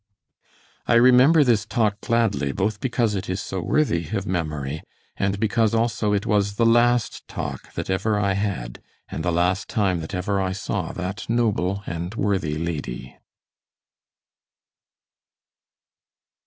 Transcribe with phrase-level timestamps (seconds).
[0.87, 4.81] I remember this talk gladly, both because it is so worthy of memory,
[5.15, 9.69] and because also it was the last talk that ever I had, and the last
[9.69, 13.19] time that ever I saw that noble and worthy lady.